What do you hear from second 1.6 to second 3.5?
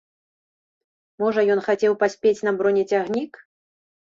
хацеў паспець на бронецягнік?